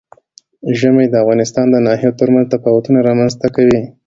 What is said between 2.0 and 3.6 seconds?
ترمنځ تفاوتونه رامنځ ته